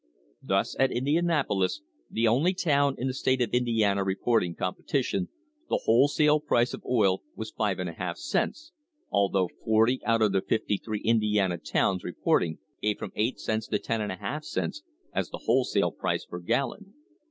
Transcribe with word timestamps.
Thus, 0.41 0.75
at 0.79 0.91
Indianapolis, 0.91 1.83
the 2.09 2.27
only 2.27 2.55
town 2.55 2.95
in 2.97 3.05
the 3.05 3.13
state 3.13 3.39
of 3.39 3.51
Indiana 3.51 4.03
report 4.03 4.43
ing 4.43 4.55
competition, 4.55 5.29
the 5.69 5.81
wholesale 5.83 6.39
price 6.39 6.73
of 6.73 6.83
oil 6.89 7.21
was 7.35 7.53
5^ 7.53 8.17
cents, 8.17 8.71
although 9.11 9.47
forty 9.63 10.03
out 10.03 10.23
of 10.23 10.31
the 10.31 10.41
fifty 10.41 10.77
three 10.83 11.01
Indiana 11.01 11.59
towns 11.59 12.03
reporting 12.03 12.57
gave 12.81 12.97
from 12.97 13.11
8 13.15 13.39
cents 13.39 13.67
to 13.67 13.75
io*/2 13.77 14.43
cents 14.43 14.81
as 15.13 15.29
the 15.29 15.41
wholesale 15.45 15.91
price 15.91 16.25
per 16.25 16.39
gallon. 16.39 16.95